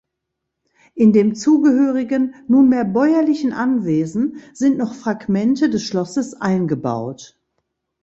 [0.95, 7.37] In dem zugehörigen nunmehr bäuerlichen Anwesen sind noch Fragmente des Schlosses eingebaut.